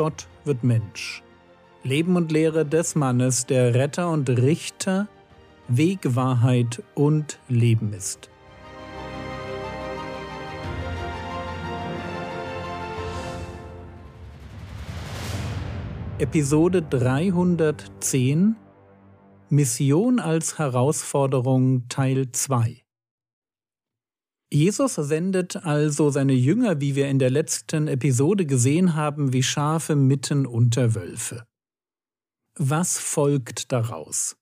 [0.00, 1.22] Gott wird Mensch.
[1.82, 5.08] Leben und Lehre des Mannes, der Retter und Richter,
[5.68, 8.30] Weg, Wahrheit und Leben ist.
[16.18, 18.56] Episode 310
[19.50, 22.82] Mission als Herausforderung Teil 2
[24.52, 29.94] Jesus sendet also seine Jünger, wie wir in der letzten Episode gesehen haben, wie Schafe
[29.94, 31.46] mitten unter Wölfe.
[32.56, 34.36] Was folgt daraus?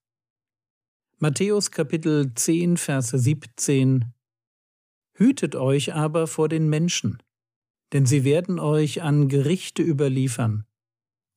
[1.19, 4.05] Matthäus Kapitel 10, Verse 17
[5.13, 7.21] Hütet euch aber vor den Menschen,
[7.93, 10.65] denn sie werden euch an Gerichte überliefern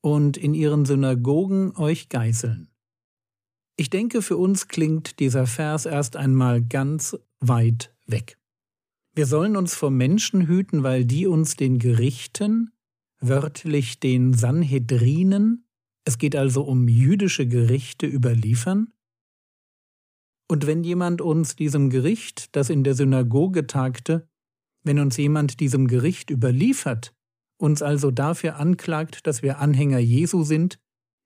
[0.01, 2.71] und in ihren Synagogen euch geißeln.
[3.77, 8.39] Ich denke, für uns klingt dieser Vers erst einmal ganz weit weg.
[9.15, 12.73] Wir sollen uns vor Menschen hüten, weil die uns den Gerichten,
[13.21, 15.67] wörtlich den Sanhedrinen,
[16.05, 18.93] es geht also um jüdische Gerichte, überliefern?
[20.49, 24.29] Und wenn jemand uns diesem Gericht, das in der Synagoge tagte,
[24.83, 27.15] wenn uns jemand diesem Gericht überliefert,
[27.59, 30.81] uns also dafür anklagt, dass wir Anhänger Jesu sind,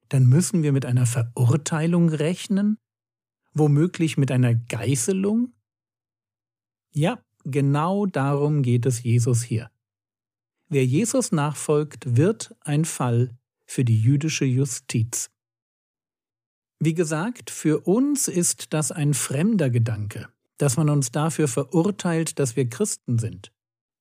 [0.08, 2.78] dann müssen wir mit einer Verurteilung rechnen?
[3.54, 5.54] Womöglich mit einer Geißelung?
[6.92, 9.70] Ja, genau darum geht es Jesus hier.
[10.68, 15.30] Wer Jesus nachfolgt, wird ein Fall für die jüdische Justiz.
[16.78, 22.56] Wie gesagt, für uns ist das ein fremder Gedanke, dass man uns dafür verurteilt, dass
[22.56, 23.52] wir Christen sind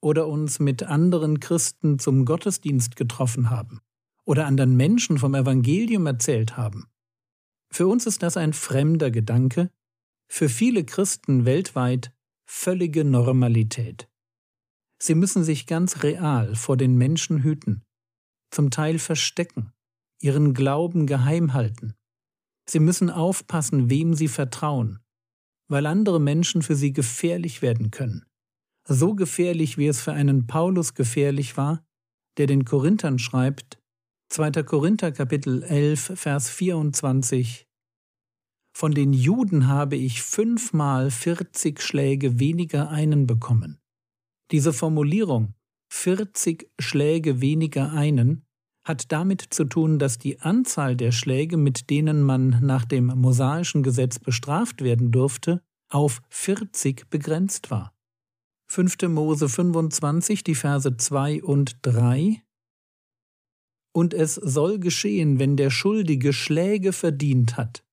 [0.01, 3.79] oder uns mit anderen Christen zum Gottesdienst getroffen haben
[4.25, 6.87] oder anderen Menschen vom Evangelium erzählt haben.
[7.69, 9.69] Für uns ist das ein fremder Gedanke,
[10.27, 12.11] für viele Christen weltweit
[12.45, 14.09] völlige Normalität.
[15.01, 17.83] Sie müssen sich ganz real vor den Menschen hüten,
[18.51, 19.73] zum Teil verstecken,
[20.21, 21.95] ihren Glauben geheim halten.
[22.67, 24.99] Sie müssen aufpassen, wem sie vertrauen,
[25.67, 28.25] weil andere Menschen für sie gefährlich werden können.
[28.87, 31.83] So gefährlich, wie es für einen Paulus gefährlich war,
[32.37, 33.79] der den Korinthern schreibt,
[34.29, 34.63] 2.
[34.63, 37.64] Korinther Kapitel 11, Vers 24,
[38.75, 43.79] von den Juden habe ich fünfmal vierzig Schläge weniger einen bekommen.
[44.51, 45.53] Diese Formulierung
[45.87, 48.43] vierzig Schläge weniger einen
[48.83, 53.81] hat damit zu tun, dass die Anzahl der Schläge, mit denen man nach dem mosaischen
[53.81, 57.93] Gesetz bestraft werden durfte, auf 40 begrenzt war.
[58.67, 59.03] 5.
[59.07, 62.43] Mose 25, die Verse 2 und 3
[63.93, 67.84] Und es soll geschehen, wenn der Schuldige Schläge verdient hat,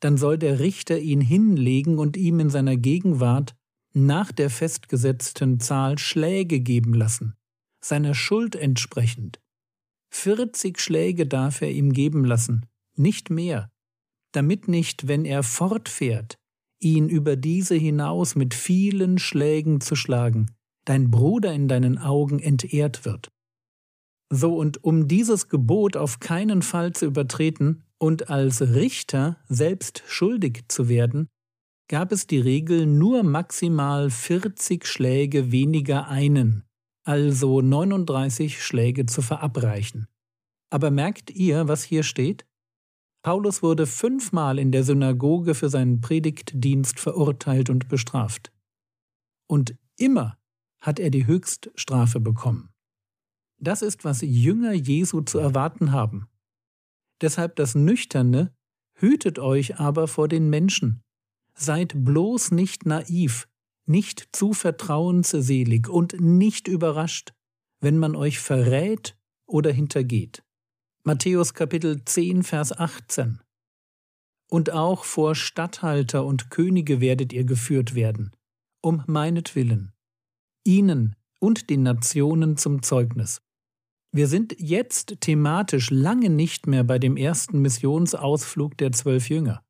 [0.00, 3.54] dann soll der Richter ihn hinlegen und ihm in seiner Gegenwart
[3.94, 7.34] nach der festgesetzten Zahl Schläge geben lassen,
[7.80, 9.40] seiner Schuld entsprechend.
[10.10, 13.70] Vierzig Schläge darf er ihm geben lassen, nicht mehr,
[14.32, 16.38] damit nicht, wenn er fortfährt,
[16.78, 20.50] ihn über diese hinaus mit vielen Schlägen zu schlagen,
[20.84, 23.30] dein Bruder in deinen Augen entehrt wird.
[24.30, 30.64] So und um dieses Gebot auf keinen Fall zu übertreten, und als Richter selbst schuldig
[30.68, 31.28] zu werden,
[31.88, 36.64] gab es die Regel nur maximal 40 Schläge weniger einen,
[37.04, 40.08] also 39 Schläge zu verabreichen.
[40.70, 42.46] Aber merkt ihr, was hier steht?
[43.22, 48.52] Paulus wurde fünfmal in der Synagoge für seinen Predigtdienst verurteilt und bestraft.
[49.48, 50.38] Und immer
[50.80, 52.70] hat er die Höchststrafe bekommen.
[53.58, 56.28] Das ist, was Jünger Jesu zu erwarten haben.
[57.20, 58.54] Deshalb das Nüchterne,
[58.94, 61.02] hütet euch aber vor den Menschen.
[61.54, 63.48] Seid bloß nicht naiv,
[63.86, 67.32] nicht zu vertrauensselig und nicht überrascht,
[67.80, 69.16] wenn man euch verrät
[69.46, 70.42] oder hintergeht.
[71.04, 73.40] Matthäus Kapitel 10, Vers 18.
[74.50, 78.32] Und auch vor Statthalter und Könige werdet ihr geführt werden,
[78.82, 79.92] um meinetwillen,
[80.64, 83.40] ihnen und den Nationen zum Zeugnis.
[84.16, 89.62] Wir sind jetzt thematisch lange nicht mehr bei dem ersten Missionsausflug der zwölf Jünger.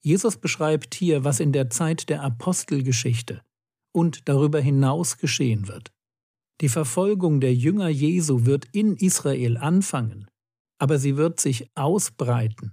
[0.00, 3.42] Jesus beschreibt hier, was in der Zeit der Apostelgeschichte
[3.92, 5.92] und darüber hinaus geschehen wird.
[6.62, 10.30] Die Verfolgung der Jünger Jesu wird in Israel anfangen,
[10.78, 12.72] aber sie wird sich ausbreiten.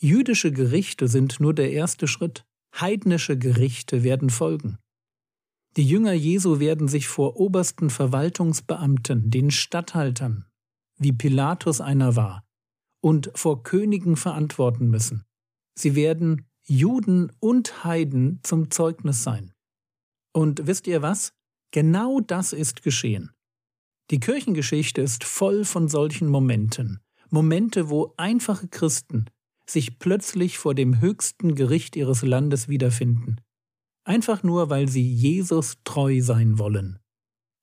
[0.00, 4.78] Jüdische Gerichte sind nur der erste Schritt, heidnische Gerichte werden folgen.
[5.76, 10.46] Die Jünger Jesu werden sich vor obersten Verwaltungsbeamten, den Statthaltern,
[10.98, 12.44] wie Pilatus einer war,
[13.00, 15.24] und vor Königen verantworten müssen.
[15.74, 19.52] Sie werden Juden und Heiden zum Zeugnis sein.
[20.32, 21.32] Und wisst ihr was?
[21.72, 23.32] Genau das ist geschehen.
[24.10, 27.00] Die Kirchengeschichte ist voll von solchen Momenten,
[27.30, 29.26] Momente, wo einfache Christen
[29.68, 33.40] sich plötzlich vor dem höchsten Gericht ihres Landes wiederfinden,
[34.04, 36.98] einfach nur weil sie Jesus treu sein wollen.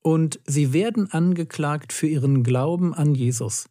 [0.03, 3.69] Und sie werden angeklagt für ihren Glauben an Jesus.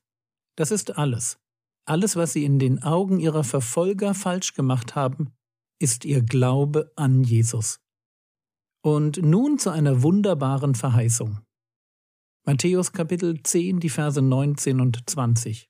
[0.56, 1.38] Das ist alles.
[1.86, 5.32] Alles, was sie in den Augen ihrer Verfolger falsch gemacht haben,
[5.80, 7.80] ist ihr Glaube an Jesus.
[8.82, 11.40] Und nun zu einer wunderbaren Verheißung.
[12.46, 15.68] Matthäus Kapitel 10, die Verse 19 und 20.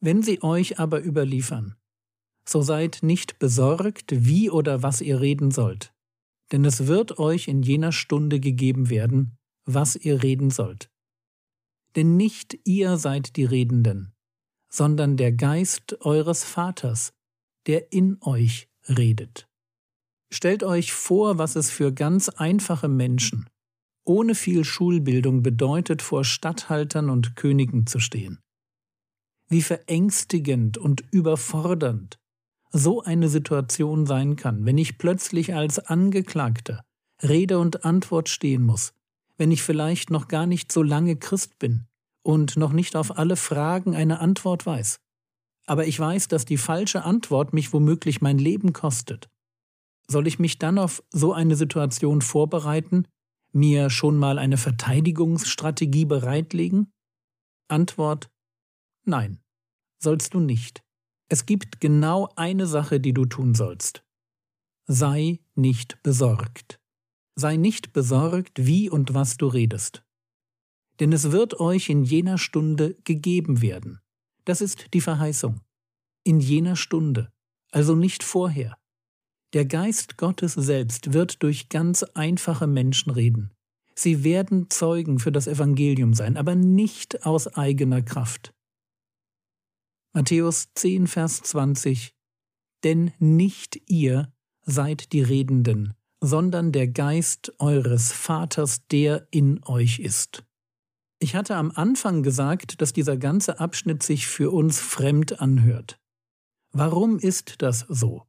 [0.00, 1.76] Wenn sie euch aber überliefern,
[2.48, 5.92] so seid nicht besorgt, wie oder was ihr reden sollt,
[6.52, 10.90] denn es wird euch in jener Stunde gegeben werden, was ihr reden sollt.
[11.96, 14.12] Denn nicht ihr seid die Redenden,
[14.68, 17.12] sondern der Geist eures Vaters,
[17.66, 19.48] der in euch redet.
[20.32, 23.48] Stellt euch vor, was es für ganz einfache Menschen
[24.04, 28.40] ohne viel Schulbildung bedeutet, vor Statthaltern und Königen zu stehen.
[29.48, 32.18] Wie verängstigend und überfordernd
[32.72, 36.84] so eine Situation sein kann, wenn ich plötzlich als Angeklagter
[37.22, 38.94] Rede und Antwort stehen muss,
[39.36, 41.86] wenn ich vielleicht noch gar nicht so lange Christ bin
[42.22, 44.98] und noch nicht auf alle Fragen eine Antwort weiß.
[45.66, 49.28] Aber ich weiß, dass die falsche Antwort mich womöglich mein Leben kostet.
[50.08, 53.06] Soll ich mich dann auf so eine Situation vorbereiten,
[53.52, 56.92] mir schon mal eine Verteidigungsstrategie bereitlegen?
[57.68, 58.30] Antwort
[59.04, 59.40] Nein,
[59.98, 60.82] sollst du nicht.
[61.32, 64.04] Es gibt genau eine Sache, die du tun sollst.
[64.86, 66.78] Sei nicht besorgt.
[67.36, 70.04] Sei nicht besorgt, wie und was du redest.
[71.00, 74.00] Denn es wird euch in jener Stunde gegeben werden.
[74.44, 75.62] Das ist die Verheißung.
[76.22, 77.32] In jener Stunde,
[77.70, 78.76] also nicht vorher.
[79.54, 83.54] Der Geist Gottes selbst wird durch ganz einfache Menschen reden.
[83.94, 88.52] Sie werden Zeugen für das Evangelium sein, aber nicht aus eigener Kraft.
[90.14, 92.14] Matthäus 10, Vers 20
[92.84, 94.30] Denn nicht ihr
[94.60, 100.44] seid die Redenden, sondern der Geist eures Vaters, der in euch ist.
[101.18, 105.98] Ich hatte am Anfang gesagt, dass dieser ganze Abschnitt sich für uns fremd anhört.
[106.72, 108.26] Warum ist das so?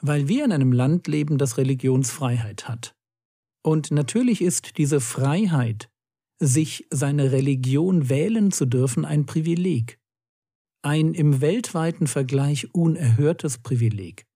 [0.00, 2.94] Weil wir in einem Land leben, das Religionsfreiheit hat.
[3.62, 5.90] Und natürlich ist diese Freiheit,
[6.38, 9.97] sich seine Religion wählen zu dürfen, ein Privileg.
[10.82, 14.26] Ein im weltweiten Vergleich unerhörtes Privileg,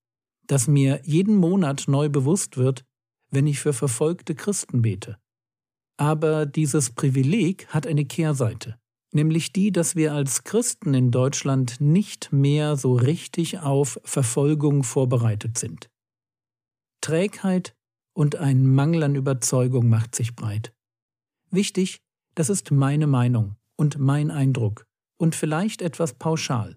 [0.46, 2.84] das mir jeden Monat neu bewusst wird,
[3.30, 5.18] wenn ich für verfolgte Christen bete.
[5.96, 8.76] Aber dieses Privileg hat eine Kehrseite,
[9.12, 15.58] nämlich die, dass wir als Christen in Deutschland nicht mehr so richtig auf Verfolgung vorbereitet
[15.58, 15.90] sind.
[17.00, 17.76] Trägheit
[18.14, 20.74] und ein Mangel an Überzeugung macht sich breit.
[21.50, 22.00] Wichtig,
[22.34, 24.86] das ist meine Meinung und mein Eindruck
[25.22, 26.76] und vielleicht etwas pauschal.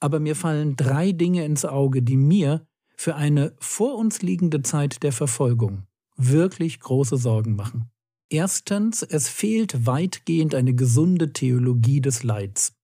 [0.00, 5.04] Aber mir fallen drei Dinge ins Auge, die mir für eine vor uns liegende Zeit
[5.04, 5.86] der Verfolgung
[6.16, 7.88] wirklich große Sorgen machen.
[8.28, 12.74] Erstens, es fehlt weitgehend eine gesunde Theologie des Leids.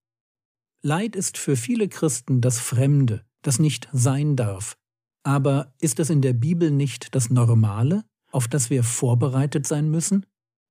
[0.83, 4.77] Leid ist für viele Christen das Fremde, das nicht sein darf.
[5.25, 10.27] Aber ist es in der Bibel nicht das Normale, auf das wir vorbereitet sein müssen?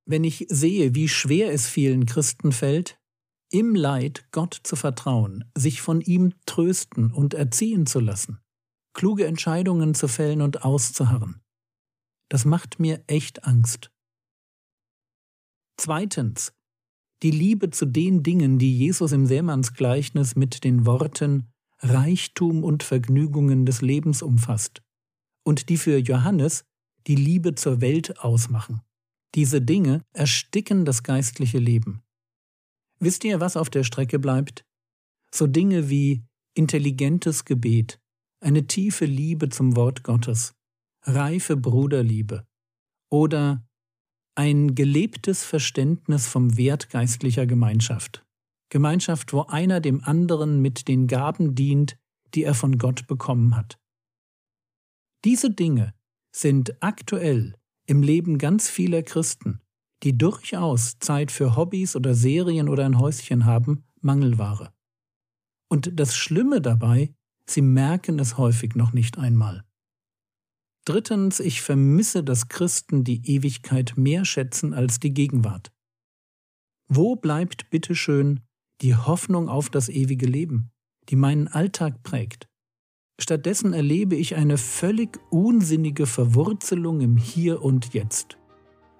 [0.05, 2.97] Wenn ich sehe, wie schwer es vielen Christen fällt,
[3.55, 8.41] im Leid Gott zu vertrauen, sich von ihm trösten und erziehen zu lassen,
[8.93, 11.41] kluge Entscheidungen zu fällen und auszuharren,
[12.27, 13.91] das macht mir echt Angst.
[15.77, 16.51] Zweitens,
[17.23, 21.47] die Liebe zu den Dingen, die Jesus im Seemannsgleichnis mit den Worten
[21.79, 24.81] Reichtum und Vergnügungen des Lebens umfasst
[25.45, 26.65] und die für Johannes
[27.07, 28.81] die Liebe zur Welt ausmachen.
[29.33, 32.04] Diese Dinge ersticken das geistliche Leben.
[32.99, 34.65] Wisst ihr, was auf der Strecke bleibt?
[35.31, 36.23] So Dinge wie
[36.53, 37.99] intelligentes Gebet,
[38.39, 40.53] eine tiefe Liebe zum Wort Gottes,
[41.03, 42.47] reife Bruderliebe
[43.09, 43.65] oder
[44.35, 48.25] ein gelebtes Verständnis vom Wert geistlicher Gemeinschaft.
[48.69, 51.97] Gemeinschaft, wo einer dem anderen mit den Gaben dient,
[52.33, 53.79] die er von Gott bekommen hat.
[55.23, 55.93] Diese Dinge
[56.31, 59.61] sind aktuell im Leben ganz vieler Christen,
[60.03, 64.73] die durchaus Zeit für Hobbys oder Serien oder ein Häuschen haben, Mangelware.
[65.69, 67.13] Und das Schlimme dabei,
[67.49, 69.63] sie merken es häufig noch nicht einmal.
[70.85, 75.71] Drittens, ich vermisse, dass Christen die Ewigkeit mehr schätzen als die Gegenwart.
[76.87, 78.41] Wo bleibt bitteschön
[78.81, 80.71] die Hoffnung auf das ewige Leben,
[81.09, 82.47] die meinen Alltag prägt?
[83.19, 88.37] Stattdessen erlebe ich eine völlig unsinnige Verwurzelung im Hier und Jetzt.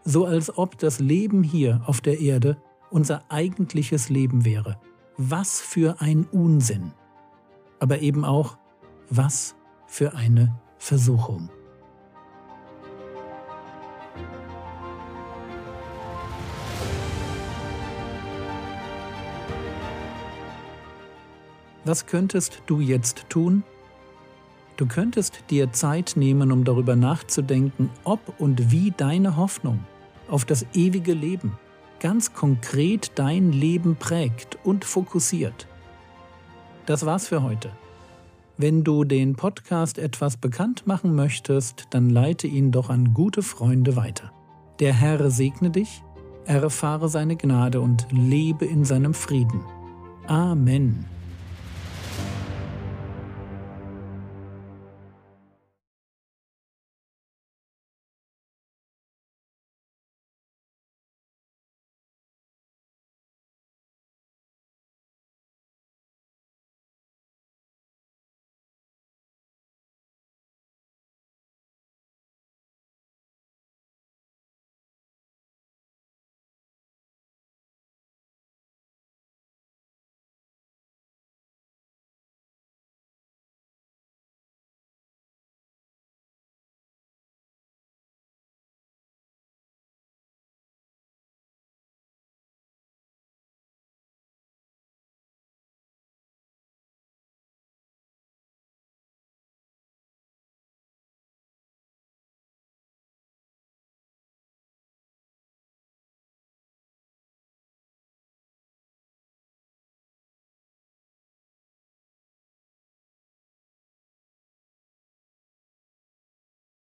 [0.06, 2.58] So als ob das Leben hier auf der Erde
[2.92, 4.78] unser eigentliches Leben wäre.
[5.18, 6.94] Was für ein Unsinn.
[7.80, 8.58] Aber eben auch,
[9.10, 9.56] was
[9.88, 11.50] für eine Versuchung.
[21.84, 23.64] Was könntest du jetzt tun?
[24.78, 29.86] Du könntest dir Zeit nehmen, um darüber nachzudenken, ob und wie deine Hoffnung
[30.30, 31.58] auf das ewige Leben
[32.00, 35.68] ganz konkret dein Leben prägt und fokussiert.
[36.86, 37.72] Das war's für heute.
[38.58, 43.96] Wenn du den Podcast etwas bekannt machen möchtest, dann leite ihn doch an gute Freunde
[43.96, 44.32] weiter.
[44.80, 46.04] Der Herr segne dich,
[46.46, 49.62] erfahre seine Gnade und lebe in seinem Frieden.
[50.28, 51.06] Amen.